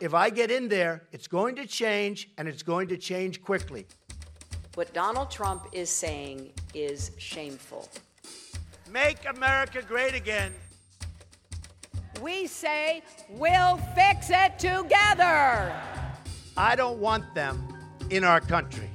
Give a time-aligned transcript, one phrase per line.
[0.00, 3.86] If I get in there, it's going to change, and it's going to change quickly.
[4.74, 7.86] What Donald Trump is saying is shameful.
[8.90, 10.54] Make America great again.
[12.22, 15.74] We say we'll fix it together.
[16.56, 17.68] I don't want them
[18.08, 18.88] in our country.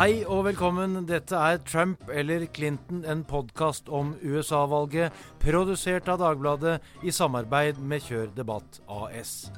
[0.00, 0.94] Hei og velkommen.
[1.04, 8.00] Dette er Trump eller Clinton, en podkast om USA-valget, produsert av Dagbladet i samarbeid med
[8.06, 9.50] Kjør Debatt AS.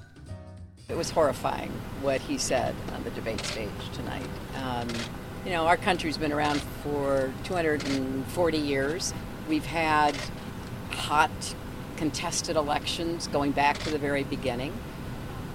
[0.88, 1.70] It was horrifying
[2.02, 4.26] what he said on the debate stage tonight.
[4.58, 4.90] Um,
[5.44, 9.14] you know, our country's been around for 240 years.
[9.48, 10.16] We've had
[10.90, 11.54] hot,
[11.96, 14.72] contested elections going back to the very beginning.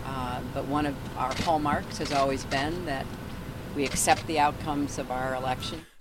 [0.05, 3.05] Uh, but one of our hallmarks has always been that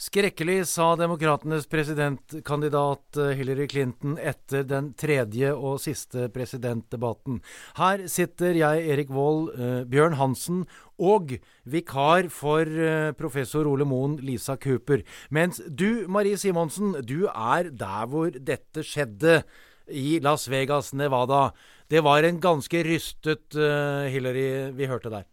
[0.00, 7.42] Skrekkelig, sa demokratenes presidentkandidat eh, Hillary Clinton etter den tredje og siste presidentdebatten.
[7.76, 10.64] Her sitter jeg, Erik Vold, eh, Bjørn Hansen
[10.96, 11.36] og
[11.68, 15.04] vikar for eh, professor Ole Moen, Lisa Cooper.
[15.28, 19.42] Mens du, Marie Simonsen, du er der hvor dette skjedde.
[19.86, 21.52] I Las Vegas, Nevada.
[21.86, 25.28] Det var en ganske rystet Hillary vi hørte der.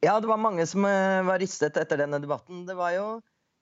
[0.00, 2.64] Ja, det var mange som eh, var ristet etter denne debatten.
[2.68, 3.06] Det var jo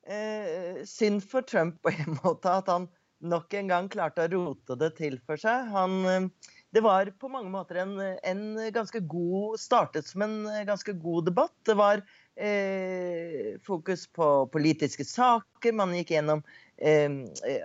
[0.07, 2.89] eh, synd for Trump på en måte at han
[3.21, 5.69] nok en gang klarte å rote det til for seg.
[5.75, 10.37] Han, eh, det var på mange måter en, en, ganske god Startet som en
[10.67, 11.55] ganske god debatt.
[11.67, 12.03] Det var
[12.37, 15.77] eh, fokus på politiske saker.
[15.77, 16.45] Man gikk gjennom
[16.79, 17.11] eh,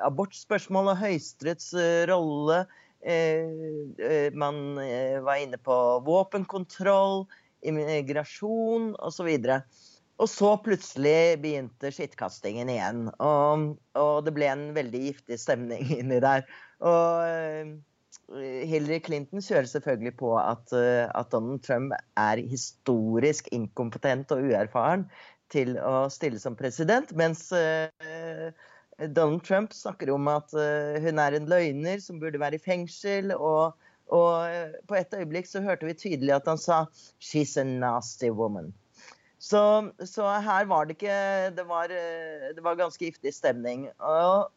[0.06, 2.66] abortspørsmål og Høyesteretts eh, rolle.
[4.34, 4.56] man
[5.22, 5.76] var inne på
[6.08, 7.28] våpenkontroll
[7.70, 9.32] immigrasjon osv.
[10.16, 13.10] Og, så plutselig begynte skittkastingen igjen.
[13.20, 16.46] Og, og, det ble en veldig giftig stemning inni der.
[16.86, 17.74] Og eh,
[18.66, 25.10] Hillary Clinton kjører selvfølgelig på at, eh, at Donald Trump er historisk inkompetent og uerfaren
[25.54, 28.50] til å stille som president, mens uh,
[29.14, 30.50] Donald Trump snakker om at
[31.04, 33.30] hun er en løgner som burde være i fengsel.
[33.36, 33.76] og
[34.14, 36.86] og eh, på et øyeblikk så hørte vi tydelig at han sa
[37.20, 38.74] 'She's a nasty woman'.
[39.40, 43.90] Så, så her var det ikke det var, eh, det var, ganske giftig stemning.
[44.00, 44.52] Og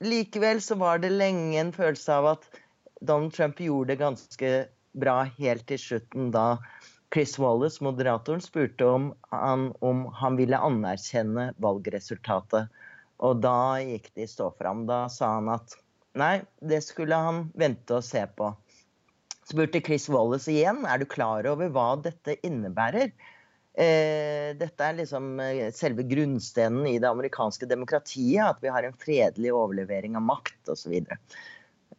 [0.00, 2.48] likevel så var det lenge en følelse av at
[3.00, 4.50] Donald Trump gjorde det ganske
[4.92, 6.58] bra helt til slutten, da
[7.14, 12.72] Chris Wallace, moderatoren, spurte om han, om han ville anerkjenne valgresultatet.
[13.22, 14.82] Og da gikk de stå fram.
[14.88, 15.76] Da sa han at
[16.18, 18.50] nei, det skulle han vente og se på
[19.48, 23.12] spurte Chris Wallace igjen er du klar over hva dette innebærer.
[23.74, 28.94] Eh, dette er liksom eh, selve grunnstenen i det amerikanske demokratiet, at vi har en
[28.98, 30.84] fredelig overlevering av makt osv.
[30.84, 31.18] Så, videre.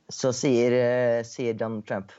[0.08, 2.16] så sier, eh, sier Donald Trump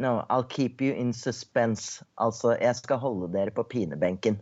[0.00, 2.00] No, I'll keep you in suspense.
[2.16, 4.38] Altså, jeg skal holde dere på pinebenken.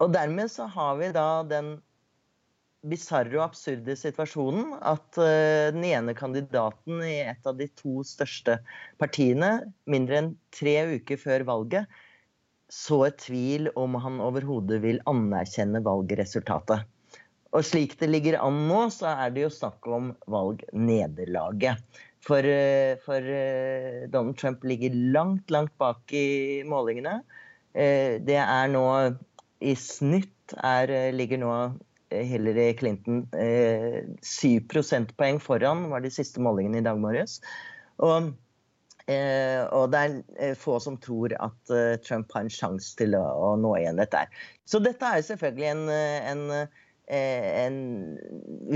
[0.00, 1.74] Og dermed så har vi da den
[2.88, 8.56] bisarre og absurde situasjonen at uh, den ene kandidaten i et av de to største
[9.00, 9.50] partiene,
[9.90, 12.00] mindre enn tre uker før valget,
[12.70, 16.86] så et tvil om han overhodet vil anerkjenne valgresultatet.
[17.50, 21.82] Og slik det ligger an nå, så er det jo snakk om valgnederlaget.
[22.24, 27.20] For, uh, for uh, Donald Trump ligger langt, langt bak i målingene.
[27.70, 28.82] det er nå
[29.62, 31.52] i snitt er, ligger nå
[32.10, 37.38] Hillary Clinton eh, 7 prosentpoeng foran, var de siste målingene i dag morges.
[38.02, 38.32] Og,
[39.06, 43.16] eh, og det er eh, få som tror at eh, Trump har en sjanse til
[43.18, 44.26] å, å, nå igjen dette.
[44.68, 46.44] Så dette er selvfølgelig en, eh, en,
[47.10, 47.78] en,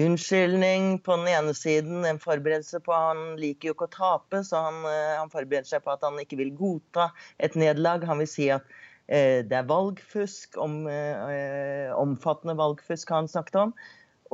[0.05, 4.65] unnskyldning på den ene siden, en forberedelse på Han liker jo ikke å tape, så
[4.69, 4.81] han,
[5.21, 8.07] han forbereder seg på at han ikke vil godta et nederlag.
[8.11, 13.59] Han vil si at Eh, det er valgfusk, om, eh, omfattende valgfusk har han snakket
[13.61, 13.75] om.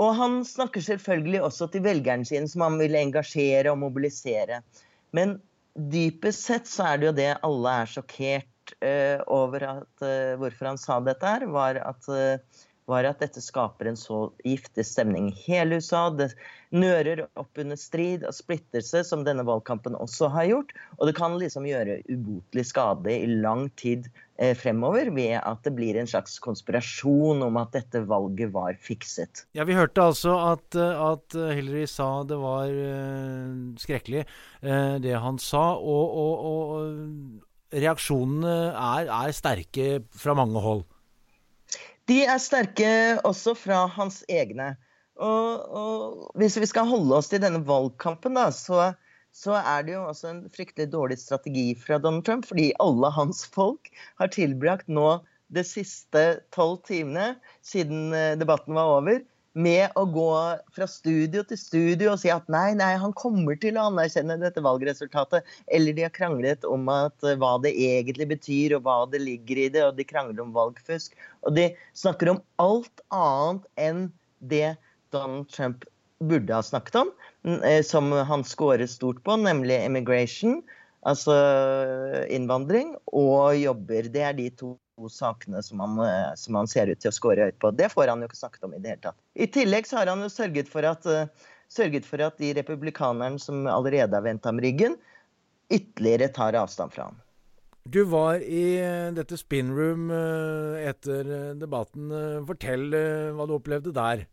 [0.01, 4.61] Og han snakker selvfølgelig også til velgeren sin, som han vil engasjere og mobilisere.
[5.17, 5.41] Men
[5.75, 10.07] dypest sett så er det jo det alle er sjokkert uh, over at
[10.39, 12.09] hvorfor han sa dette her, var at,
[12.91, 16.09] var at dette skaper en så giftig stemning i hele USA.
[16.11, 16.33] Det
[16.75, 20.75] nører opp under strid og splittelse, som denne valgkampen også har gjort.
[20.99, 24.11] Og det kan liksom gjøre ubotelig skade i lang tid
[24.41, 29.43] Eh, fremover ved at det blir en slags konspirasjon om at dette valget var fikset.
[29.53, 32.73] Ja, Vi hørte altså at, eh, at Hillary sa det var
[33.77, 34.25] skrekkelig,
[35.05, 35.77] det han sa.
[35.77, 40.87] Og, og, og reaksjonene er, er, sterke fra mange hold.
[42.11, 42.91] De er sterke
[43.29, 44.73] også fra hans egne.
[45.21, 48.93] Og, og hvis vi skal holde oss til denne valgkampen, da, så,
[49.37, 53.45] så er det jo også en fryktelig dårlig strategi fra Donald Trump, fordi alle hans
[53.55, 55.21] folk har tilbrakt nå
[55.55, 56.25] de siste
[56.55, 57.37] tolv timene
[57.67, 59.23] siden eh, debatten var over,
[59.59, 60.31] med å gå
[60.75, 64.63] fra studio til studio og si at nei, nei, han kommer til å anerkjenne dette
[64.63, 65.47] valgresultatet.
[65.75, 69.65] Eller de har kranglet om at, uh, hva det egentlig betyr, og hva det ligger
[69.65, 69.85] i det.
[69.89, 71.17] Og de krangler om valgfusk.
[71.47, 74.05] Og de snakker om alt annet enn
[74.39, 74.77] det
[75.15, 75.87] Donald Trump
[76.21, 77.11] burde ha snakket om,
[77.49, 80.61] uh, som han scorer stort på, nemlig immigration,
[81.09, 81.35] altså
[82.31, 84.11] innvandring, og jobber.
[84.13, 84.77] Det er de to
[85.09, 87.71] sakene som han, eh, som han, ser ut til å score høyt på.
[87.77, 89.19] Det får han jo ikke snakket om i det hele tatt.
[89.35, 91.31] I tillegg så har han jo sørget for at, eh,
[91.71, 94.99] sørget for at de republikanerne som allerede har vendt ham ryggen,
[95.71, 97.21] ytterligere tar avstand fra ham.
[97.89, 102.11] Du var i eh, dette spinroom etter debatten.
[102.47, 102.91] Fortell
[103.35, 104.27] hva du opplevde der.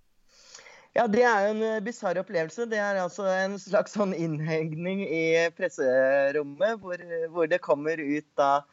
[0.98, 2.66] Ja, Det er jo en bisarr opplevelse.
[2.66, 6.98] Det er altså en slags sånn innhegning i presserommet, hvor,
[7.30, 8.66] hvor det kommer ut da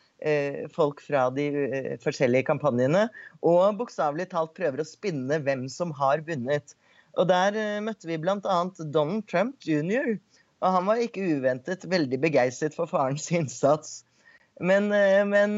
[0.72, 3.08] folk fra de eh, forskjellige kampanjene.
[3.44, 6.74] Og bokstavelig talt prøver å spinne hvem som har vunnet.
[7.18, 8.40] Og der eh, møtte vi bl.a.
[8.40, 10.16] Donald Trump jr.
[10.64, 14.02] Og han var ikke uventet veldig begeistret for farens innsats.
[14.62, 14.86] Men,
[15.28, 15.56] men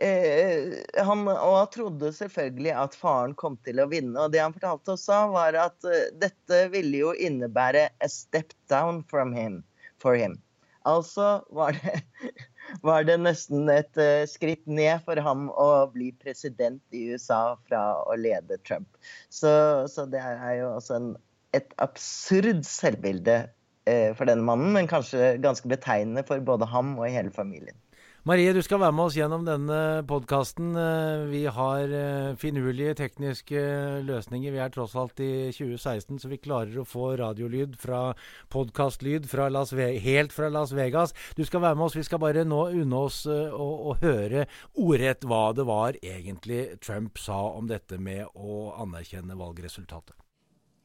[0.00, 4.16] eh, han og trodde selvfølgelig at faren kom til å vinne.
[4.16, 9.04] Og det han fortalte oss da, var at dette ville jo innebære a step down
[9.12, 9.60] from him,
[10.02, 10.40] for him.
[10.88, 12.00] Altså var det
[12.80, 17.82] var det nesten et uh, skritt ned for ham å bli president i USA fra
[18.06, 18.88] å lede Trump.
[19.28, 19.52] Så,
[19.92, 21.10] så det er jo også en,
[21.56, 27.10] et absurd selvbilde uh, for denne mannen, men kanskje ganske betegnende for både ham og
[27.10, 27.76] hele familien.
[28.22, 29.76] Marie, du skal være med oss gjennom denne
[30.06, 30.76] podkasten.
[30.78, 33.62] Eh, vi har eh, finurlige tekniske
[34.06, 34.52] løsninger.
[34.54, 38.12] Vi er tross alt i 2016, så vi klarer å få radiolyd fra
[38.54, 41.10] podkastlyd helt fra Las Vegas.
[41.34, 41.96] Du skal være med oss.
[41.98, 44.46] Vi skal bare nå unne oss eh, å, å høre
[44.78, 50.14] ordrett hva det var egentlig Trump sa om dette med å anerkjenne valgresultatet.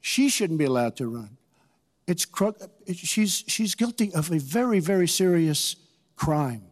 [0.01, 1.37] She shouldn't be allowed to run.
[2.07, 2.25] It's,
[2.95, 5.75] she's, she's guilty of a very, very serious
[6.15, 6.71] crime.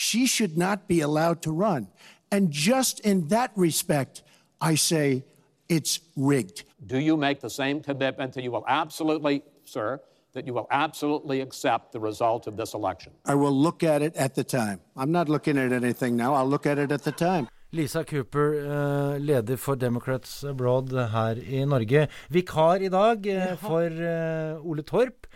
[0.00, 1.86] She should not be allowed to run.
[2.32, 4.22] And just in that respect,
[4.58, 5.24] I say
[5.68, 6.64] it's rigged.
[6.86, 10.00] Do you make the same commitment that you will absolutely, sir,
[10.32, 13.12] that you will absolutely accept the result of this election?
[13.26, 14.80] I will look at it at the time.
[14.96, 16.32] I'm not looking at anything now.
[16.32, 17.46] I'll look at it at the time.
[17.72, 22.08] Lisa Cooper, eh, leder for Democrats Abroad her i Norge.
[22.28, 25.28] Vikar i dag eh, for eh, Ole Torp.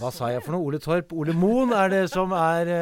[0.00, 0.66] Hva sa jeg for noe?
[0.66, 1.14] Ole Torp?
[1.14, 2.72] Ole Moen er det som er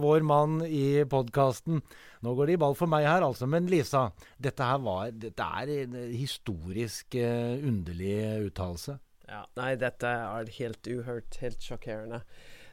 [0.00, 1.82] vår mann i podkasten.
[2.24, 3.44] Nå går det i ball for meg her, altså.
[3.44, 4.06] Men Lisa,
[4.40, 8.16] dette her var Dette er en historisk underlig
[8.48, 8.96] uttalelse.
[9.28, 11.36] Ja, nei, dette er helt uhørt.
[11.44, 12.24] Helt sjokkerende.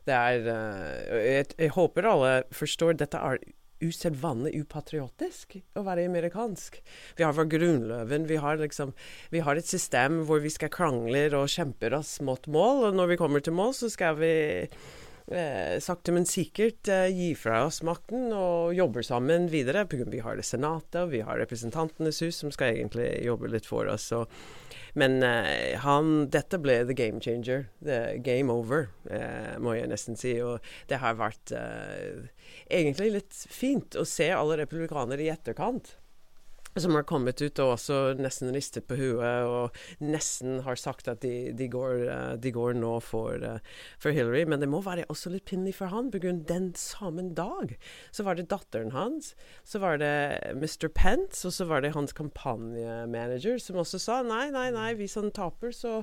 [0.07, 3.43] Det er jeg, jeg håper alle forstår dette er
[3.83, 6.79] usedvanlig upatriotisk å være amerikansk.
[7.17, 8.93] Vi har vår grunnløven, vi har, liksom,
[9.33, 13.13] vi har et system hvor vi skal krangle og kjempe oss mot mål, og når
[13.13, 14.33] vi kommer til mål, så skal vi
[15.31, 19.85] eh, sakte, men sikkert eh, gi fra oss makten og jobber sammen videre.
[19.89, 23.89] Vi har det Senatet, og vi har Representantenes hus, som skal egentlig jobbe litt for
[23.91, 24.09] oss.
[24.15, 24.31] Og,
[24.97, 27.67] men eh, han, dette ble the game changer.
[27.83, 30.37] The game over, eh, må jeg nesten si.
[30.41, 32.27] Og det har vært eh,
[32.71, 35.96] egentlig litt fint å se alle republikanere i etterkant
[36.83, 41.21] som har kommet ut og også nesten ristet på huet og nesten har sagt at
[41.23, 43.59] de, de, går, eh, de går, nå for, eh,
[44.01, 44.45] for, Hillary.
[44.49, 47.75] Men det må være også litt pinlig for han, på grunn den samme dag
[48.15, 49.33] så var det datteren hans,
[49.67, 50.13] så var det
[50.57, 50.87] Mr.
[50.93, 55.31] Pence, og så var det hans kampanjemanager som også sa nei, nei, nei, hvis han
[55.35, 56.01] taper, så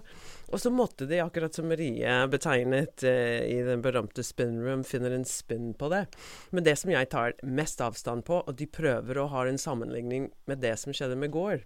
[0.54, 5.10] Og så måtte de, akkurat som Marie betegnet eh, i den berømte spin room, finner
[5.10, 6.04] en spin på det.
[6.54, 10.30] Men det som jeg tar mest avstand på, og de prøver å ha en sammenligning
[10.46, 11.64] med det som skjedde med Gore.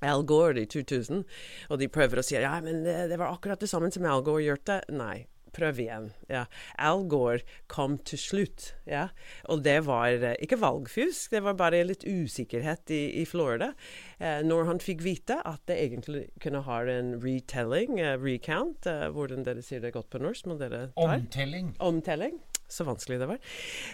[0.00, 1.26] Al Gore i 2000,
[1.68, 4.24] og de prøver å si ja, men det, det var akkurat det samme som Al
[4.24, 4.80] Gore gjorde.
[4.96, 6.10] Nei, prøv igjen.
[6.30, 6.44] Ja.
[6.78, 9.08] Al Gore kom til slutt, ja.
[9.52, 13.72] Og det var eh, ikke valgfusk, det var bare litt usikkerhet i, i Florida.
[14.18, 19.08] Eh, når han fikk vite at det egentlig kunne ha en retelling, uh, recount, uh,
[19.14, 20.48] hvordan dere sier det godt på norsk.
[20.50, 21.18] Må dere tar?
[21.18, 21.74] Omtelling.
[21.80, 22.40] Omtelling
[22.72, 23.40] så vanskelig det var.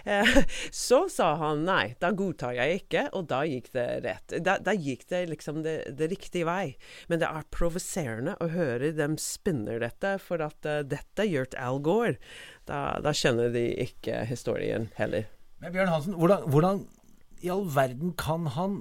[0.05, 0.39] Eh,
[0.87, 4.37] så sa han nei, da godtar jeg ikke, og da gikk det rett.
[4.45, 6.77] Da, da gikk det liksom det, det, riktige vei.
[7.11, 11.81] Men det er provoserende å høre dem spinner dette, for at uh, dette gjør Al
[11.85, 12.17] Gore.
[12.67, 15.29] Da, da, kjenner de ikke historien heller.
[15.63, 16.85] Men Bjørn Hansen, hvordan, hvordan
[17.45, 18.81] i all verden kan han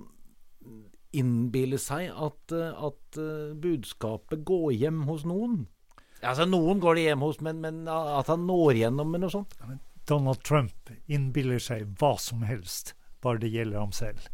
[1.15, 5.65] innbille seg at, eh, at eh, budskapet går hjem hos noen?
[6.25, 9.55] Altså, Noen går det hjem hos, men, men at han når gjennom med noe sånt?
[10.10, 12.94] Donald Trump innbiller seg hva som helst,
[13.25, 14.27] bare det gjelder ham selv.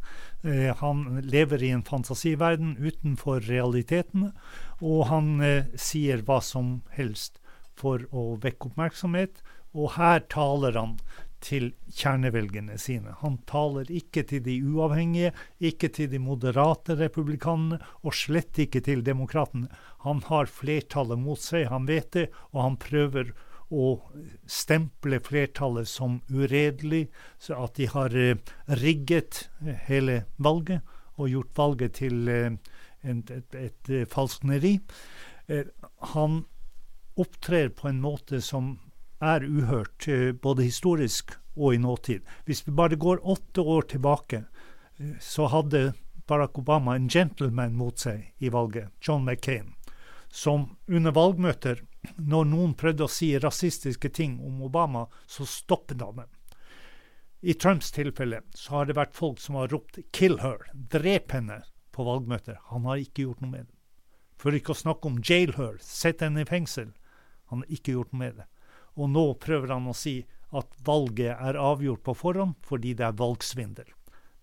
[0.43, 4.33] Eh, han lever i en fantasiverden utenfor realitetene,
[4.81, 7.39] og han eh, sier hva som helst
[7.77, 9.39] for å vekke oppmerksomhet.
[9.71, 10.97] Og her taler han
[11.41, 13.15] til kjernevelgerne sine.
[13.21, 19.03] Han taler ikke til de uavhengige, ikke til de moderate republikanerne, og slett ikke til
[19.05, 19.71] demokratene.
[20.05, 23.33] Han har flertallet mot seg, han vet det, og han prøver
[23.71, 23.87] å
[24.51, 27.05] stemple flertallet som uredelig,
[27.39, 28.35] så at de har eh,
[28.81, 30.83] rigget eh, hele valget
[31.15, 32.51] og gjort valget til eh,
[33.01, 34.75] et, et, et falskneri.
[36.13, 36.43] Han
[37.19, 38.75] opptrer på en måte som
[39.21, 40.07] er uhørt,
[40.41, 42.25] både historisk og i nåtid.
[42.45, 44.43] Hvis vi bare går åtte år tilbake,
[45.19, 45.93] så hadde
[46.27, 49.73] Barack Obama en gentleman mot seg i valget, John McCain,
[50.29, 51.81] som under valgmøter,
[52.17, 56.29] når noen prøvde å si rasistiske ting om Obama, så stoppet han dem.
[57.41, 61.63] I Trumps tilfelle så har det vært folk som har ropt 'kill her', drep henne,
[61.91, 62.57] på valgmøter.
[62.69, 63.75] Han har ikke gjort noe med det.
[64.37, 66.93] For ikke å snakke om 'jail her', sett henne i fengsel.
[67.49, 68.45] Han har ikke gjort noe med det.
[68.99, 70.19] Og nå prøver han å si
[70.51, 73.91] at valget er avgjort på forhånd fordi det er valgsvindel.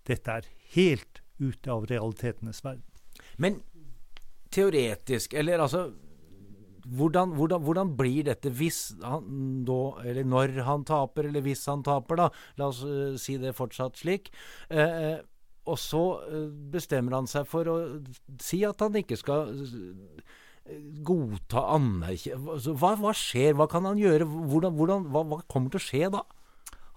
[0.09, 2.85] Dette er helt ute av realitetenes verden.
[3.37, 3.61] Men
[4.53, 5.89] teoretisk, eller altså
[6.89, 9.79] hvordan, hvordan, hvordan, blir dette hvis han da,
[10.09, 13.99] eller når han taper, eller hvis han taper, da, la oss uh, si det fortsatt
[13.99, 14.31] slik.
[14.71, 15.19] Uh,
[15.69, 17.77] og så uh, bestemmer han seg for å
[18.41, 19.53] si at han ikke skal
[21.05, 25.73] godta anerkjenne altså, hva, hva, skjer, hva kan han gjøre, hvordan, hvordan, hva, hva, kommer
[25.73, 26.23] til å skje da?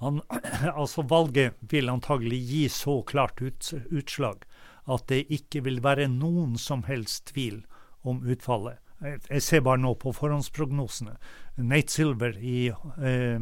[0.03, 0.21] Han,
[0.83, 4.47] altså Valget vil antagelig gi så klart ut, utslag
[4.91, 7.63] at det ikke vil være noen som helst tvil
[8.03, 8.81] om utfallet.
[9.03, 11.17] Jeg ser bare nå på forhåndsprognosene.
[11.63, 13.39] Nate Silver i, eh,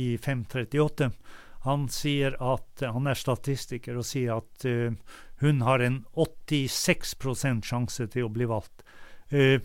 [0.00, 1.10] i 538
[1.64, 4.96] han sier at han er statistiker og sier at eh,
[5.40, 7.14] hun har en 86
[7.64, 8.83] sjanse til å bli valgt.
[9.34, 9.58] Uh,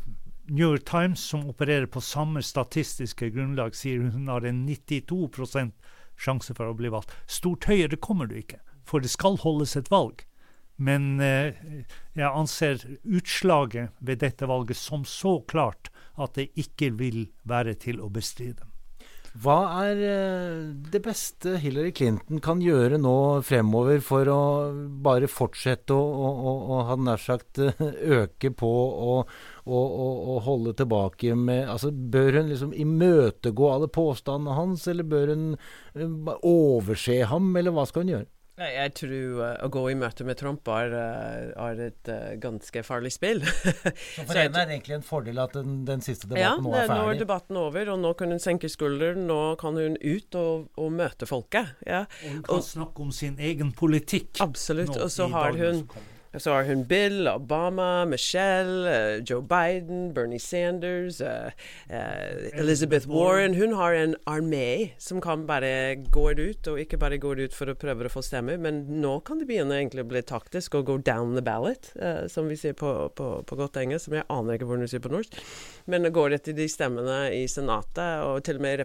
[0.49, 5.75] New York Times, som opererer på samme statistiske grunnlag, sier hun har en 92%
[6.17, 7.13] sjanse for å bli valgt.
[7.29, 10.25] Stort høyere kommer du ikke, for det skal holdes et valg.
[10.81, 11.53] Men uh,
[12.17, 18.01] jeg anser utslaget ved dette valget som så klart at det ikke vil være til
[18.01, 18.65] å bestride.
[19.37, 23.13] Hva er eh, det beste Hillary Clinton kan gjøre nå
[23.45, 24.39] fremover for å
[25.05, 27.83] bare fortsette å, å, å hadde nær sagt eh,
[28.19, 28.71] øke på
[29.13, 29.29] og,
[29.69, 36.33] holde tilbake med altså Bør hun liksom imøtegå alle påstandene hans, eller bør hun eh,
[36.49, 38.29] overse ham, eller hva skal hun gjøre?
[38.59, 42.83] Jeg tror uh, å gå i møte med Trump er, uh, er et uh, ganske
[42.83, 43.39] farlig spill.
[43.47, 46.73] så for henne er det egentlig en fordel at den, den siste debatten ja, nå
[46.73, 46.97] er ferdig?
[46.97, 49.25] Ja, nå er debatten over, og nå kan hun senke skulderen.
[49.29, 51.75] Nå kan hun ut og, og møte folket.
[51.87, 52.03] Ja.
[52.03, 54.35] Og hun kan og, snakke om sin egen politikk.
[54.43, 54.95] Absolutt.
[54.99, 55.85] Og så har hun
[56.37, 61.49] så har hun Bill, Obama, Michelle, uh, Joe Biden, Bernie Sanders, uh,
[61.89, 63.55] uh, Elizabeth Warren.
[63.55, 67.71] Hun har en armé som kan bare gå ut, og ikke bare går ut for
[67.71, 70.85] å prøve å få stemmer, men nå kan det begynne egentlig å bli taktisk og
[70.85, 71.91] gå down the ballot,
[72.29, 75.03] som vi sier på, på, på, godt engelsk, som jeg aner ikke hvordan du sier
[75.03, 75.39] på norsk.
[75.85, 78.83] Men det går etter de stemmene i Senatet, og til og med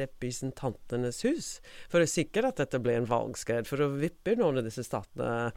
[0.00, 1.48] Representantenes hus,
[1.92, 5.52] for å sikre at dette blir en valgskred, for å vippe noen av disse statene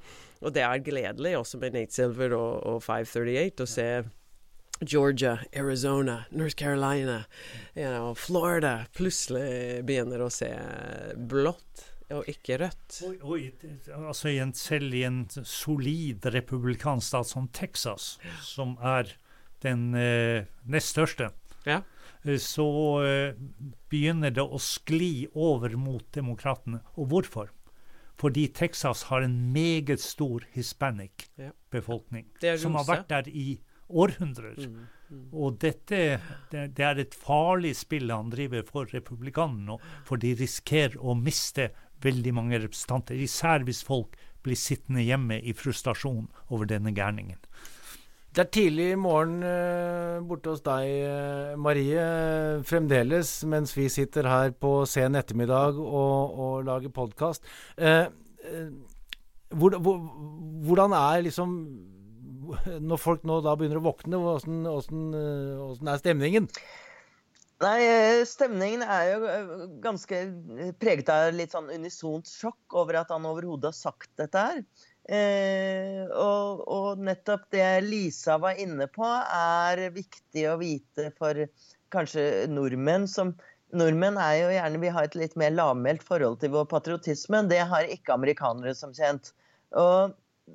[0.46, 3.90] og det er gledelig også med Nate Silver og, og 538 å se
[4.86, 7.24] Georgia, Arizona, North Carolina,
[7.74, 10.52] you know, Florida plutselig begynner å se
[11.18, 13.00] blått og ikke rødt.
[13.04, 13.64] Og, og,
[13.98, 19.18] altså i en, selv i en solid republikansk stat som Texas, som er
[19.66, 21.32] den eh, nest største,
[21.68, 21.82] ja.
[22.24, 22.68] Eh, så
[23.06, 23.38] eh,
[23.92, 26.82] begynner det å skli over mot demokratene.
[26.98, 27.54] Og hvorfor?
[28.18, 31.28] Fordi Texas har en meget stor hispanic
[31.70, 32.26] befolkning,
[32.58, 33.60] som har vært der i
[33.94, 34.56] århundrer.
[34.58, 35.28] Mm, mm.
[35.38, 36.00] Og dette
[36.50, 41.14] det, det, er et farlig spill han driver for republikanerne nå, for de risikerer å
[41.14, 41.70] miste
[42.02, 43.22] veldig mange representanter.
[43.22, 47.38] Især hvis folk blir sittende hjemme i frustrasjon over denne gærningen.
[48.38, 52.04] Det er tidlig i morgen uh, borte hos deg, uh, Marie,
[52.70, 57.42] fremdeles, mens vi sitter her på sen ettermiddag og, og lager podkast.
[59.58, 60.04] Hvor, hvor,
[60.68, 61.56] hvordan er liksom
[62.92, 66.48] Når folk nå da begynner å våkne, hvordan er stemningen?
[67.66, 67.80] Nei,
[68.30, 70.22] stemningen er jo ganske
[70.78, 74.62] preget av litt sånn unisont sjokk over at han overhodet har sagt dette her.
[75.08, 81.46] Eh, og, og, nettopp det Lisa var inne på, er viktig å vite for
[81.94, 83.32] kanskje nordmenn som
[83.76, 87.42] Nordmenn er jo gjerne Vi har et litt mer lavmælt forhold til vår patriotisme.
[87.52, 89.34] Det har ikke amerikanere, som kjent.
[89.76, 90.14] Og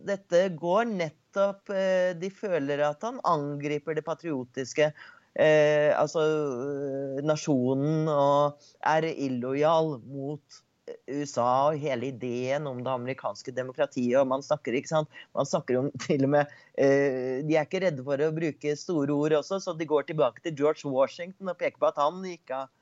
[0.08, 4.88] dette går nettopp eh, De føler at han angriper det patriotiske.
[5.32, 6.24] Eh, altså
[7.24, 10.62] nasjonen og er illojal mot
[11.10, 14.18] USA og hele ideen om det amerikanske demokratiet.
[14.20, 15.20] og Man snakker ikke sant?
[15.36, 19.16] Man snakker om til og med eh, De er ikke redde for å bruke store
[19.16, 22.54] ord også, så de går tilbake til George Washington og peker på at han gikk
[22.58, 22.72] av.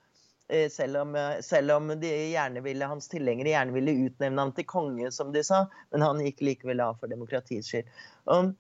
[0.50, 4.50] eh, selv om, eh, selv om de gjerne ville, hans tilhengere gjerne ville utnevne ham
[4.56, 7.86] til konge, som de sa, men han gikk likevel av for demokratiets skyld.
[8.34, 8.50] Eh,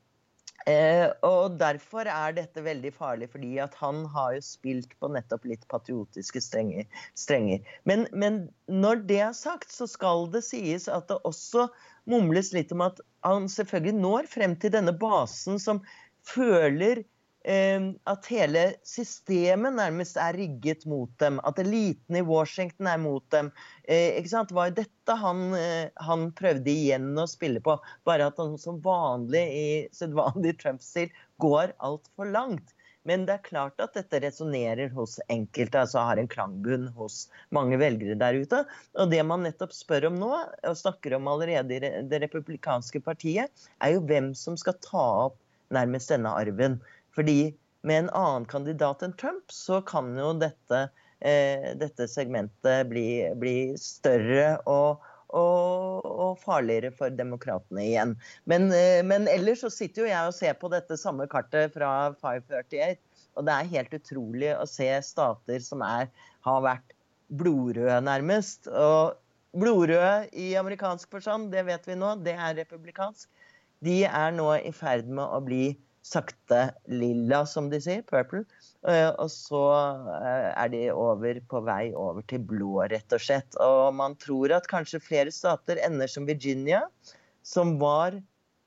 [1.24, 5.64] og Derfor er dette veldig farlig, fordi at han har jo spilt på nettopp litt
[5.68, 6.84] patriotiske strenger.
[7.16, 7.64] strenger.
[7.84, 11.68] Men, men, når det er sagt, så skal det sies at det også
[12.10, 15.82] mumles litt om at han selvfølgelig når frem til denne basen som
[16.26, 17.04] føler
[17.42, 21.40] at hele systemet nærmest er rigget mot dem.
[21.44, 23.50] At eliten i Washington er mot dem.
[23.84, 24.20] Eh?
[24.20, 27.78] Det var jo dette han, eh, han, prøvde igjen å spille på.
[28.04, 31.08] Bare at han som vanlig i sedvanlig Trump-stil
[31.40, 32.74] går altfor langt.
[33.08, 37.78] Men det er klart at dette resonnerer hos enkelte, altså har en klangbunn hos mange
[37.80, 38.64] velgere der ute.
[39.00, 40.34] Og det man nettopp spør om nå,
[40.68, 43.48] og snakker om allerede i det republikanske partiet,
[43.80, 45.40] er jo hvem som skal ta opp
[45.72, 46.76] nærmest denne arven.
[47.16, 47.52] Fordi
[47.86, 50.88] med en annen kandidat enn Trump, så kan jo dette,
[51.20, 53.06] eh, dette segmentet bli,
[53.40, 58.16] bli større og, og, og, farligere for demokratene igjen.
[58.50, 62.12] Men, eh, men, ellers så sitter jo jeg og ser på dette samme kartet fra
[62.20, 62.98] 538.
[63.38, 66.10] Og det er helt utrolig å se stater som er,
[66.44, 66.96] har vært
[67.30, 68.68] blodrøde, nærmest.
[68.68, 69.16] Og
[69.56, 73.30] blodrøde i amerikansk forstand, det vet vi nå, det er republikansk.
[73.80, 75.70] De er nå i ferd med å bli
[76.02, 78.02] sakte lilla, som de sier.
[78.08, 78.44] Purple.
[78.88, 79.64] Eh, og så
[80.16, 83.58] eh, er de over på vei over til blå, rett og slett.
[83.60, 86.86] Og man tror at kanskje flere stater ender som Virginia,
[87.46, 88.20] som var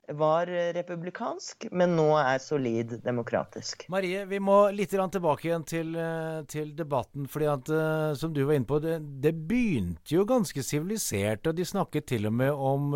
[0.04, 3.86] var republikansk, men nå er solid demokratisk.
[3.88, 7.24] Marie, vi må litt tilbake igjen til, eh, til debatten.
[7.24, 7.72] fordi at,
[8.20, 11.48] som du var inne på, det, det begynte jo ganske sivilisert.
[11.48, 12.92] Og de snakket til og med om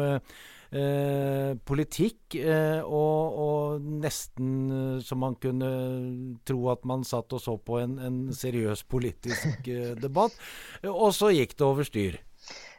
[0.69, 4.51] Eh, politikk, eh, og, og, nesten
[5.01, 5.69] så som man kunne
[6.45, 9.71] tro at man satt og så på en, en seriøs politisk
[10.05, 10.37] debatt.
[10.85, 12.19] Og så gikk det over styr.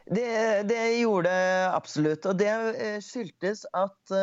[0.06, 0.28] Det,
[0.70, 2.30] det gjorde det absolutt.
[2.30, 2.54] Og det
[3.06, 4.14] skyldtes at,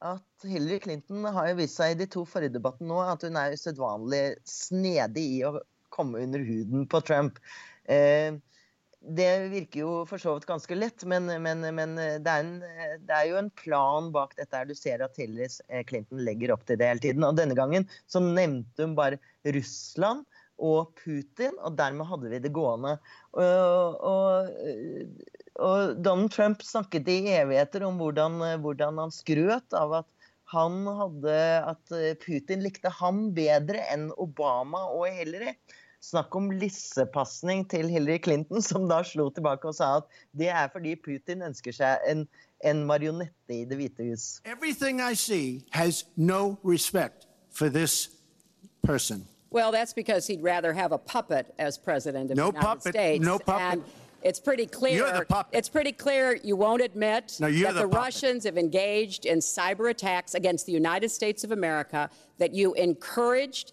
[0.00, 3.36] at Hillary Clinton har jo vist seg i de to forrige debattene nå at hun
[3.40, 5.58] er usedvanlig snedig i å
[5.94, 7.36] komme under huden på Trump.
[7.84, 8.32] Eh,
[9.04, 12.54] det virker jo for så vidt ganske lett, men, men, men det, er en,
[13.04, 14.54] det, er jo en plan bak dette.
[14.56, 14.68] her.
[14.68, 17.26] Du ser at Hillary eh, Clinton legger opp til det hele tiden.
[17.26, 19.20] Og denne gangen så nevnte hun bare
[19.56, 20.24] Russland
[20.62, 22.96] og Putin, og dermed hadde vi det gående.
[23.34, 24.50] Og, og,
[25.58, 30.10] og Donald Trump snakket i evigheter om hvordan, hvordan han skrøt av at
[30.54, 31.38] han hadde
[31.72, 35.56] at Putin likte ham bedre enn Obama og Hillary.
[36.04, 40.68] Snakk om lissepasning til Hillary Clinton, som da slo tilbake og sa at det er
[40.72, 42.26] fordi Putin ønsker seg en,
[42.64, 44.26] en marionette i Det hvite hus.
[44.44, 48.10] Everything I see has no respect for this
[48.82, 49.26] person.
[49.50, 52.94] Well, that's because he'd rather have a puppet as president of no the United puppet,
[52.94, 53.24] States.
[53.24, 53.72] No puppet.
[53.72, 53.84] And
[54.22, 54.96] it's pretty clear.
[54.96, 55.56] You're the puppet.
[55.58, 59.90] It's pretty clear you won't admit no, that the, the Russians have engaged in cyber
[59.90, 63.72] attacks against the United States of America, that you encouraged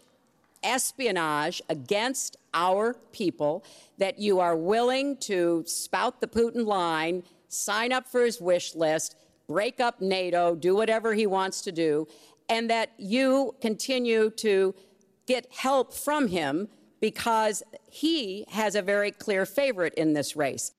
[0.63, 3.63] espionage against our people,
[3.97, 9.15] that you are willing to spout the Putin line, sign up for his wish list,
[9.47, 12.07] break up NATO, do whatever he wants to do,
[12.49, 14.73] and that you continue to
[15.25, 16.67] get help from him
[16.99, 20.71] because he has a very clear favorite in this race.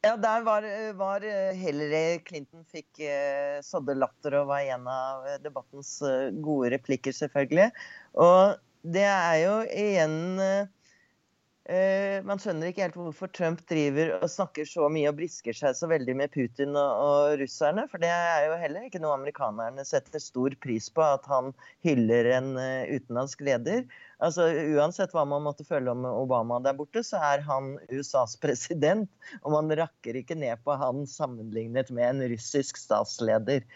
[0.00, 1.20] Ja, der var, var
[1.52, 7.72] Hillary Clinton fikk uh, sådde latter og var en av debattens uh, gode replikker, selvfølgelig.
[8.14, 8.54] Og
[8.86, 14.86] det er jo igjen eh, Man skjønner ikke helt hvorfor Trump driver og snakker så
[14.92, 17.84] mye og brisker seg så veldig med Putin og, og, russerne.
[17.90, 21.52] For det er jo heller ikke noe amerikanerne setter stor pris på, at han
[21.84, 23.84] hyller en uh, utenlandsk leder.
[24.24, 29.10] Altså Uansett hva man måtte føle om Obama der borte, så er han USAs president.
[29.42, 33.66] Og man rakker ikke ned på han sammenlignet med en russisk statsleder.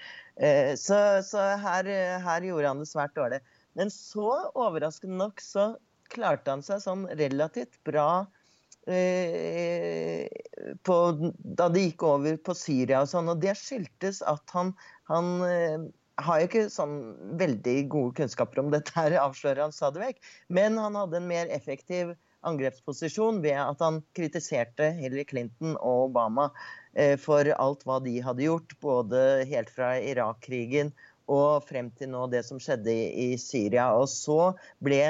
[0.80, 0.96] Så,
[1.28, 1.86] så her,
[2.24, 3.42] her gjorde han det svært dårlig.
[3.78, 5.72] Men så, overraskende nok, så
[6.12, 8.26] klarte han seg sånn relativt bra
[8.90, 10.26] eh,
[10.84, 10.96] på,
[11.60, 13.30] da det gikk over på Syria og sånn.
[13.32, 14.74] Og det skyldtes at han,
[15.10, 15.86] han eh,
[16.22, 16.98] har jo ikke sånn
[17.40, 20.20] veldig gode kunnskaper om dette, her, avslører han stadig vekk.
[20.52, 26.48] Men han hadde en mer effektiv angrepsposisjon ved at han kritiserte Hillary Clinton og Obama
[26.98, 30.90] eh, for alt hva de hadde gjort, både helt fra Irak-krigen
[31.30, 33.90] og frem til nå det som skjedde i, Syria.
[33.98, 35.02] Og så ble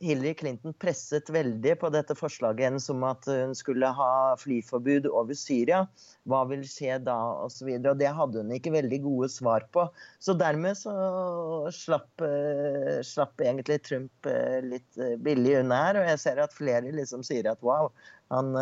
[0.00, 5.36] Hillary Clinton presset veldig på dette forslaget hennes om at hun skulle ha flyforbud over
[5.36, 5.82] Syria.
[6.24, 7.68] Hva vil skje da, osv.
[7.74, 9.84] Og, og det hadde hun ikke veldig gode svar på.
[10.24, 10.94] Så dermed så
[11.76, 16.00] slapp, uh, slapp egentlig Trump uh, litt uh, billig unna her.
[16.00, 17.92] Og jeg ser at flere liksom sier at wow,
[18.32, 18.56] han,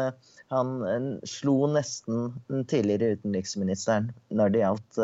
[0.51, 5.03] han slo nesten den tidligere utenriksministeren når det gjaldt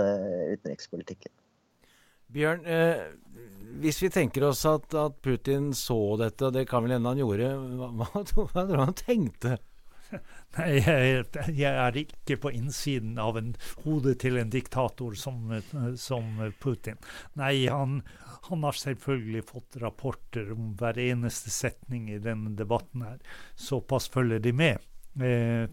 [0.56, 1.33] utenrikspolitikken.
[2.34, 3.04] Bjørn, eh,
[3.82, 7.22] hvis vi tenker oss at, at, Putin så dette, og det kan vel hende han
[7.22, 7.52] gjorde,
[8.00, 9.58] hva, tror du han tenkte?
[10.56, 11.24] Nei, jeg,
[11.56, 15.54] jeg, er ikke på innsiden av en hodet til en diktator som,
[15.98, 17.00] som Putin.
[17.40, 18.02] Nei, han,
[18.50, 23.18] han, har selvfølgelig fått rapporter om hver eneste setning i denne debatten her.
[23.58, 24.90] Såpass følger de med.
[25.14, 25.66] Eh,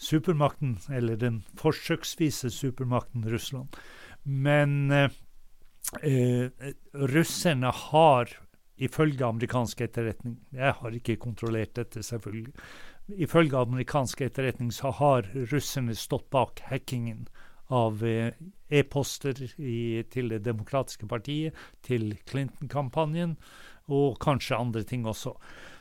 [0.00, 3.76] supermakten, eller den forsøksvise supermakten Russland.
[4.24, 5.08] Men eh,
[6.02, 6.50] eh,
[6.92, 8.34] russerne har,
[8.78, 12.52] ifølge amerikansk etterretning Jeg har ikke kontrollert dette, selvfølgelig.
[13.18, 17.26] Ifølge amerikansk etterretning så har russerne stått bak hackingen
[17.68, 18.32] av eh,
[18.68, 23.36] e-poster til Det demokratiske partiet, til Clinton-kampanjen,
[23.88, 25.34] og kanskje andre ting også.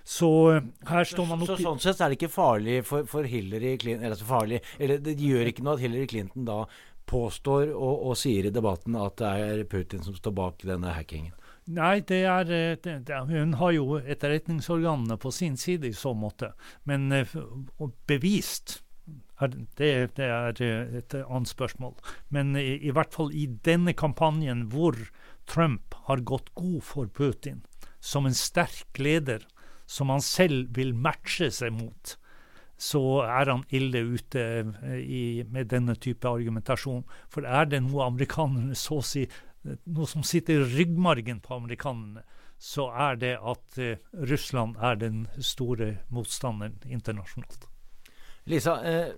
[0.08, 3.28] Så eh, her står man oppi Så Sånn sett er det ikke farlig for, for
[3.28, 6.62] Hillary Clinton Eller så farlig Eller det gjør ikke noe at Hillary Clinton da
[7.08, 11.36] påstår og, og, sier i debatten at det er Putin som står bak denne hackingen?
[11.68, 16.14] Nei, det er, eh, det, det, hun har jo etterretningsorganene på sin side i så
[16.16, 16.54] måte.
[16.88, 17.34] Men uh,
[18.08, 18.82] bevist
[19.78, 21.98] det, det, er eh, et annet spørsmål.
[22.34, 24.96] Men i, i, hvert fall i denne kampanjen hvor
[25.48, 27.62] Trump har gått god for Putin
[28.00, 29.46] som en sterk leder
[29.88, 32.16] som han selv vil matche seg mot,
[32.78, 37.04] så er han ille ute eh, i, med denne type argumentasjon.
[37.34, 39.26] For er det noe amerikanerne så å si
[39.68, 42.24] noe som sitter i ryggmargen på amerikanerne,
[42.58, 43.98] så er det at uh,
[44.30, 47.68] Russland er den store motstanderen internasjonalt.
[48.50, 49.12] Lisa, eh,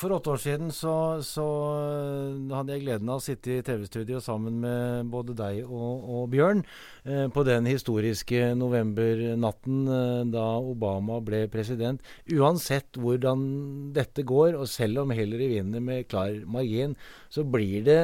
[0.00, 0.94] for åtte år siden så,
[1.26, 6.06] så, eh, hadde jeg gleden av å sitte i TV-studio sammen med både deg og,
[6.08, 6.62] og Bjørn
[7.04, 12.00] eh, på den historiske novembernatten eh, da Obama ble president.
[12.32, 13.44] Uansett hvordan
[13.96, 16.96] dette går, og selv om Hillary vinner med klar margin,
[17.28, 18.02] så blir det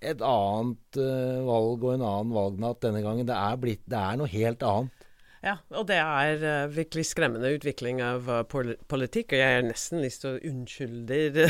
[0.00, 3.28] et annet eh, valg og en annen valgnatt denne gangen.
[3.28, 4.99] Det er, blitt, det er noe helt annet.
[5.40, 9.32] Ja, og det er uh, virkelig skremmende utvikling av uh, politikk.
[9.32, 11.46] Og jeg har nesten lyst til å unnskylde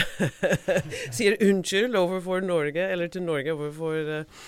[1.17, 4.45] Sier unnskyld overfor Norge, eller til Norge overfor uh,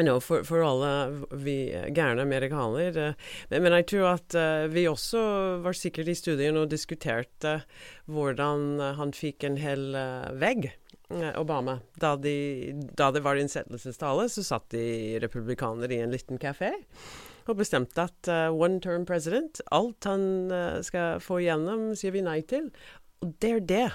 [0.00, 0.90] No, for, for, alle
[1.42, 1.54] vi
[1.92, 3.10] gærne amerikanere.
[3.50, 5.24] Men, men, jeg tror at uh, vi også
[5.64, 7.58] var sikkert i studien og diskuterte
[8.08, 10.70] hvordan han fikk en hel uh, vegg,
[11.34, 11.80] Obama.
[11.98, 16.70] Da, de, da det var innsettelsestale, så satt de republikanere i en liten kafé
[17.50, 22.24] og bestemte at uh, one term president, alt han uh, skal få igjennom, sier vi
[22.26, 22.70] nei til.
[23.20, 23.86] Og det er det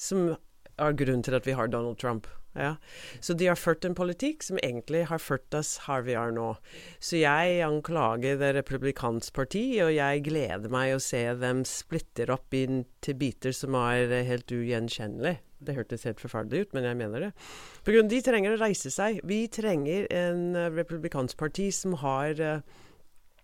[0.00, 0.32] som
[0.80, 2.26] er grunnen til at vi har Donald Trump.
[2.52, 2.74] Ja.
[3.20, 6.50] Så de har ført en politikk som egentlig har ført oss her vi er nå.
[7.00, 12.52] Så jeg anklager Det republikanske parti, og jeg gleder meg å se dem splitter opp
[12.52, 15.40] inn til biter som er helt ugjenkjennelige.
[15.62, 17.32] Det hørtes helt forferdelig ut, men jeg mener det.
[17.86, 19.20] På grunn av De trenger å reise seg.
[19.24, 22.80] Vi trenger en republikansk parti som har uh,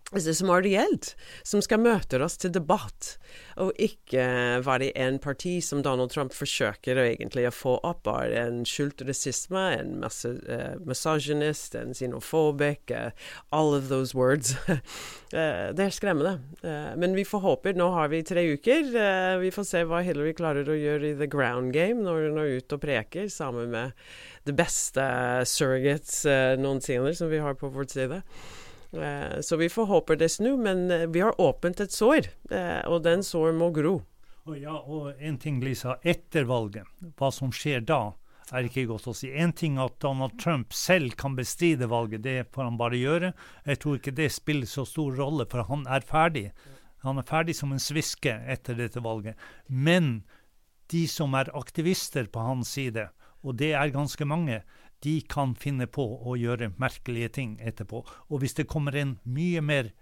[0.09, 1.11] som er reelt,
[1.45, 3.17] som skal møte oss til debatt,
[3.61, 4.23] og ikke
[4.65, 9.03] være en parti som Donald Trump forsøker å egentlig å få opp av en skjult
[9.05, 10.31] rasisme, en masse,
[10.81, 13.11] misogynist, en xenofobik, uh,
[13.53, 14.55] all of those words.
[14.69, 16.39] uh, det er skremmende.
[16.97, 17.73] Men vi får håpe.
[17.77, 18.89] Nå har vi tre uker.
[19.41, 22.55] vi får se hva Hillary klarer å gjøre i the ground game når hun er
[22.57, 23.93] ute og preker sammen med
[24.47, 25.03] det beste
[25.45, 26.23] surrogates
[26.57, 28.21] noensinne som vi har på vår side.
[28.91, 32.81] Eh, så vi får håpe det snur, men eh, vi har åpent et sår, eh,
[32.89, 33.99] og den sår må gro.
[34.49, 35.99] Og ja, og en ting, Lisa.
[36.01, 38.15] Etter valget, hva som skjer da,
[38.49, 39.29] er ikke godt å si.
[39.29, 43.31] En ting at Donald Trump selv kan bestride valget, det får han bare gjøre.
[43.69, 46.47] Jeg tror ikke det spiller så stor rolle, for han er ferdig.
[47.05, 49.37] Han er ferdig som en sviske etter dette valget.
[49.67, 50.23] Men
[50.89, 53.05] de som er aktivister på hans side,
[53.45, 54.63] og det er ganske mange,
[55.03, 58.03] de kan finne på å gjøre merkelige ting etterpå.
[58.29, 59.93] Og hvis det kommer en mye mer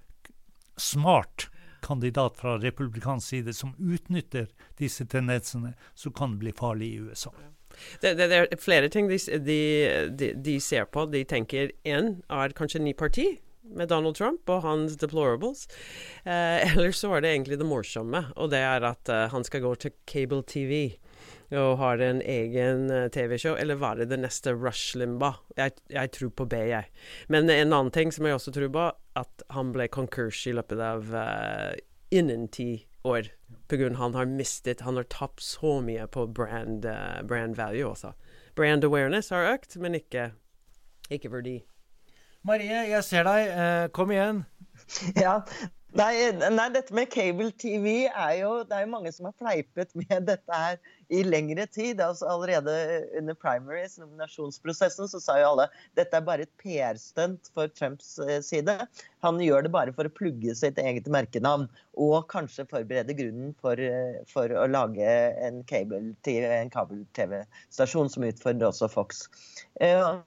[0.78, 1.50] smart
[1.86, 7.34] kandidat fra republikansk side som utnytter disse tendensene, så kan det bli farlig i USA.
[8.02, 11.06] Det, det, det er flere ting de, de, de, ser på.
[11.12, 13.28] De tenker én er kanskje ny parti
[13.62, 15.68] med Donald Trump og hans deplorables.
[16.24, 19.66] Eh, eller så er det egentlig det morsomme, og det er at uh, han skal
[19.66, 20.98] gå til cable TV
[21.56, 25.40] og har en egen uh, TV-show, eller være det neste Rush Limbaugh.
[25.58, 26.90] Jeg, jeg, tror på B, jeg.
[27.32, 30.82] Men en annen ting som jeg også tror på, at han ble konkurs i løpet
[30.84, 31.72] av uh,
[32.12, 33.32] innen ti år.
[33.72, 33.94] Pga.
[33.96, 36.86] han har mistet Han har tapt så mye på brand,
[37.28, 38.12] brand value også.
[38.56, 40.32] Brand awareness har økt, men ikke,
[41.12, 41.62] ikke verdi.
[42.48, 43.52] Marie, jeg ser deg.
[43.56, 44.46] Uh, kom igjen.
[45.20, 45.42] Ja.
[45.96, 50.26] Nei, nei, dette med cable-TV er jo Det er jo mange som har fleipet med
[50.28, 50.76] dette her
[51.08, 52.02] i lengre tid.
[52.04, 57.72] Altså Allerede under primaries, nominasjonsprosessen, så sa jo alle dette er bare et PR-stunt for
[57.72, 58.76] Trumps eh, side.
[59.24, 63.80] Han gjør det bare for å plugge sitt eget merkenavn og kanskje forberede grunnen for,
[63.80, 65.08] eh, for å lage
[65.48, 69.32] en kabel-TV-stasjon som utfordrer også Fox.
[69.80, 70.20] Uh,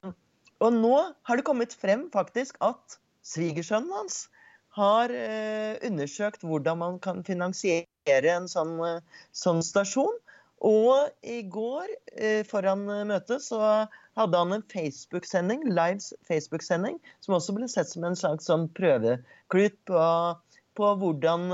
[0.61, 4.25] og nå har det kommet frem faktisk at svigersønnen hans
[4.77, 10.15] har eh, undersøkt hvordan man kan finansiere en sånn, eh, sånn stasjon.
[10.61, 13.59] Og i går, eh, foran møtet, så
[14.17, 19.77] hadde han en Facebook-sending, live Facebook-sending, som også ble sett som en slags sånn prøveklut
[19.89, 20.03] på,
[20.77, 21.49] på hvordan,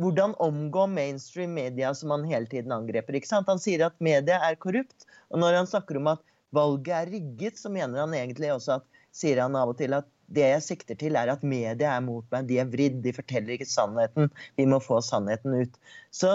[0.00, 3.20] hvordan omgå mainstream media som han hele tiden angreper.
[3.46, 7.60] Han sier at media er korrupt, og når han snakker om at valget er rigget,
[7.60, 10.98] så mener han egentlig også at sier han av og til at det jeg sikter
[10.98, 12.48] til, er at media er mot meg.
[12.48, 14.30] De er vridd, de forteller ikke sannheten.
[14.58, 15.74] Vi må få sannheten ut.
[16.14, 16.30] Så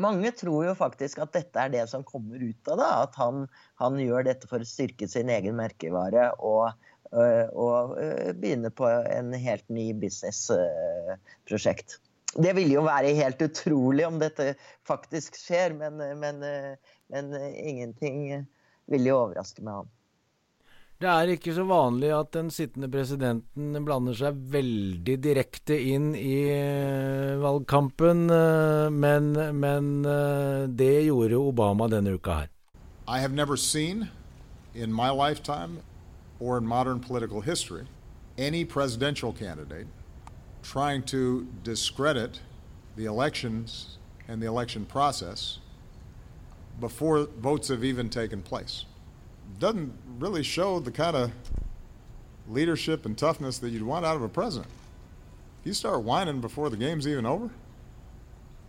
[0.00, 2.90] mange tror jo faktisk at dette er det som kommer ut av det.
[3.06, 3.46] At han,
[3.82, 6.72] han gjør dette for å styrke sin egen merkevare og,
[7.12, 12.00] øh, og øh, begynne på en helt ny businessprosjekt.
[12.36, 14.54] Det ville jo være helt utrolig om dette
[14.88, 18.46] faktisk skjer, men, men, øh, men ingenting
[18.92, 19.88] vil jo overraske meg, han.
[20.96, 26.48] Det er ikke så vanlig at den sittende presidenten blander seg veldig direkte inn i
[26.48, 32.48] uh, valgkampen, uh, men, men uh, det gjorde Obama denne uka her.
[33.06, 34.08] I have never seen
[34.74, 35.82] in my lifetime
[36.40, 37.84] or in modern political history
[38.38, 39.86] any presidential candidate
[40.62, 42.40] trying to discredit
[42.96, 45.58] the elections and the election process
[46.80, 48.86] before votes have even taken place.
[49.58, 51.32] Doesn't really show the kind of
[52.48, 54.70] leadership and toughness that you'd want out of a president.
[55.60, 57.50] If you start whining before the game's even over,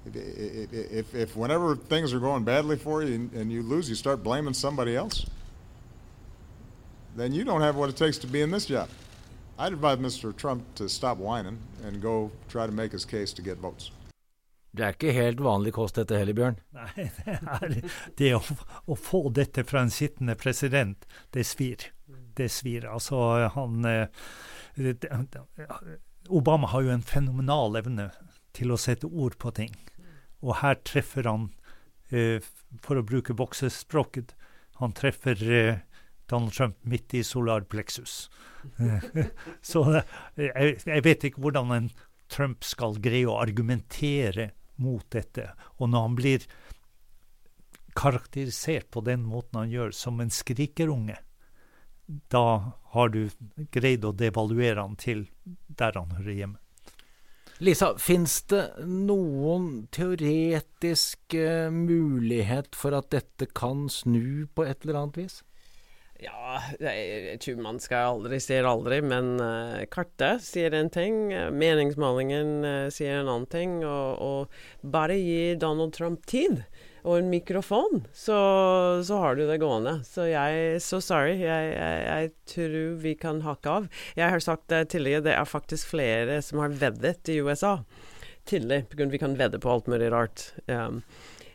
[0.05, 3.95] if, if, if whenever things are going badly for you and, and you lose, you
[3.95, 5.25] start blaming somebody else,
[7.15, 8.89] then you don't have what it takes to be in this job.
[9.59, 10.35] I'd advise Mr.
[10.35, 13.91] Trump to stop whining and go try to make his case to get votes.
[14.77, 16.59] Det er ikke helt vanlig kost dette heller, Bjørn?
[16.77, 17.77] Nei, det, er,
[18.19, 18.41] det å,
[18.85, 21.89] å, få dette fra en sittende president, det svir.
[22.37, 22.85] Det svir.
[22.85, 23.87] Altså, han
[26.29, 28.11] Obama har jo en fenomenal evne
[28.57, 29.73] til å sette ord på ting.
[30.45, 31.49] Og her treffer han,
[32.11, 32.43] eh,
[32.83, 34.35] for å bruke boksespråket,
[34.81, 35.79] han treffer eh,
[36.29, 38.29] Donald Trump midt i solar plexus.
[39.71, 39.83] Så
[40.35, 41.89] jeg, jeg vet ikke hvordan en
[42.27, 45.51] Trump skal greie å argumentere mot dette.
[45.77, 46.47] Og når han blir
[47.97, 51.17] karakterisert på den måten han gjør, som en skrikerunge,
[52.31, 52.45] da
[52.93, 53.27] har du
[53.73, 55.27] greid å devaluere han til
[55.67, 56.61] der han hører hjemme.
[57.57, 65.01] Lisa, fins det noen teoretisk uh, mulighet for at dette kan snu på et eller
[65.01, 65.39] annet vis?
[66.17, 72.53] Ja, jeg tror man skal aldri sier aldri, men uh, kartet sier en ting, meningsmålingen
[72.65, 76.63] uh, sier en annen ting, og, og bare gi Donald Trump tid
[77.07, 78.37] og en mikrofon, så,
[79.05, 79.99] så, har du det gående.
[80.03, 81.37] Så jeg så sorry.
[81.39, 83.87] Jeg, jeg, jeg, tror vi kan hakke av.
[84.17, 87.77] Jeg har sagt det tidligere, det er faktisk flere som har veddet i USA.
[88.47, 89.07] Tidlig, pga.
[89.11, 90.49] vi kan vedde på alt mulig rart.
[90.67, 91.01] Um,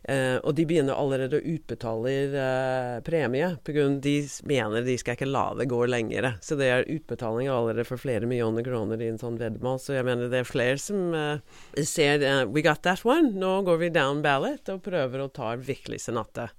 [0.02, 3.84] Uh, og de begynner allerede å utbetale eh, premie, pga.
[4.02, 4.14] de
[4.50, 6.26] mener de skal ikke la det gå lenger.
[6.42, 9.78] Så det er utbetaling allerede for flere millioner kroner i en sånn veddemål.
[9.78, 13.30] Så jeg mener det er flere som eh, ser We got that one.
[13.38, 16.50] Nå går vi down ballot og prøver å ta virkelig senatet.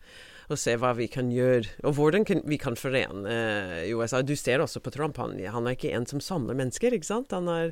[0.47, 3.36] Og se hva vi kan gjøre, og hvordan kan, vi kan forene
[3.91, 4.21] USA.
[4.23, 7.32] Du ser også på Trump, han, han er ikke en som samler mennesker, ikke sant?
[7.36, 7.71] Han er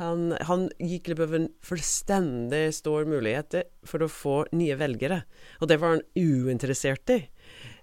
[0.00, 5.22] han, han gikk glipp av en fullstendig stor mulighet for å få nye velgere,
[5.60, 7.20] og det var han uinteressert i.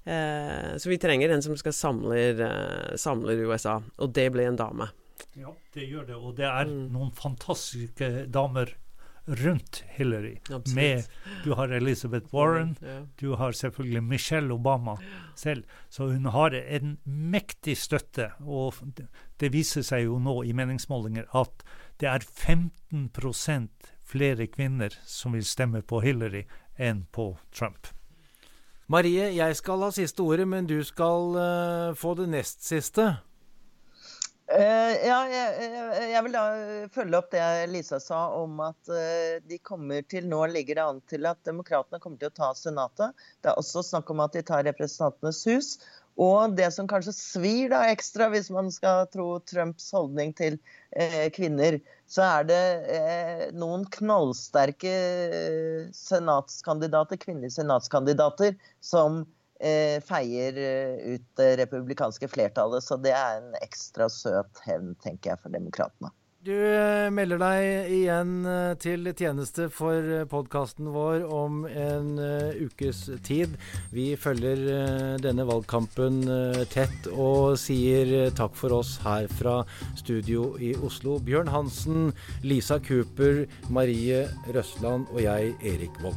[0.10, 4.60] Eh, så vi trenger en som skal samle, eh, samler USA, og det ble en
[4.60, 4.90] dame.
[5.38, 6.86] Ja, det gjør det, og det er mm.
[6.96, 8.74] noen fantastiske damer
[9.30, 10.40] rundt Hillary.
[10.50, 10.76] Absolutt.
[10.76, 11.04] Med,
[11.44, 13.06] du har Elizabeth Warren, Ja.
[13.18, 14.98] du har selvfølgelig Michelle Obama
[15.36, 15.64] selv.
[15.90, 18.32] Så hun har en mektig støtte.
[18.42, 21.64] Og det- det viser seg jo nå i meningsmålinger at
[22.00, 26.46] det er 15% flere kvinner som vil stemme på Hillary
[26.80, 27.92] enn på Trump.
[28.90, 33.04] Marie, jeg skal ha siste ordet, men du skal uh, få det nest siste.
[34.50, 36.44] Uh, ja, jeg, jeg, jeg vil da
[36.96, 41.04] følge opp det Lisa sa om at uh, de kommer til Nå ligger det an
[41.12, 43.14] til at demokratene kommer til å ta Senatet.
[43.44, 45.70] Det er også snakk om at de tar Representantenes hus.
[46.20, 50.58] Og det som kanskje svir da ekstra, hvis man skal tro Trumps holdning til
[50.92, 51.80] eh, kvinner,
[52.12, 59.22] så er det eh, noen knallsterke eh, senatskandidater, kvinnelige senatskandidater som
[59.64, 62.84] eh, feier eh, ut det republikanske flertallet.
[62.84, 66.12] Så det er en ekstra søt hevn, tenker jeg, for demokratene.
[66.40, 73.02] Du eh, melder deg igjen eh, til tjeneste for podkasten vår om en eh, ukes
[73.28, 73.58] tid.
[73.92, 79.58] Vi følger eh, denne valgkampen eh, tett og sier eh, takk for oss her fra
[80.00, 81.18] studio i Oslo.
[81.20, 82.14] Bjørn Hansen,
[82.48, 86.16] Lisa Cooper, Marie Røsland og jeg, Erik Vold.